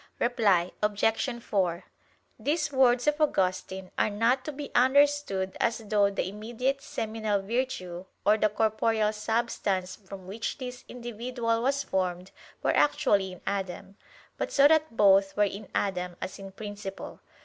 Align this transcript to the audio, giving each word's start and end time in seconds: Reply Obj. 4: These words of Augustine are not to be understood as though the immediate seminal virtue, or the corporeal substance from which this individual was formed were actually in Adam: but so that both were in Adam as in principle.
Reply 0.19 0.71
Obj. 0.81 1.39
4: 1.43 1.83
These 2.39 2.71
words 2.71 3.05
of 3.05 3.21
Augustine 3.21 3.91
are 3.99 4.09
not 4.09 4.43
to 4.45 4.51
be 4.51 4.71
understood 4.73 5.55
as 5.59 5.77
though 5.77 6.09
the 6.09 6.27
immediate 6.27 6.81
seminal 6.81 7.43
virtue, 7.43 8.05
or 8.25 8.35
the 8.35 8.49
corporeal 8.49 9.13
substance 9.13 9.95
from 9.95 10.25
which 10.25 10.57
this 10.57 10.83
individual 10.87 11.61
was 11.61 11.83
formed 11.83 12.31
were 12.63 12.75
actually 12.75 13.31
in 13.33 13.41
Adam: 13.45 13.95
but 14.39 14.51
so 14.51 14.67
that 14.67 14.97
both 14.97 15.37
were 15.37 15.43
in 15.43 15.69
Adam 15.75 16.15
as 16.19 16.39
in 16.39 16.51
principle. 16.51 17.19